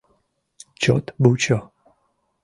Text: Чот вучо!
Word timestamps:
Чот 0.81 1.05
вучо! 1.21 1.59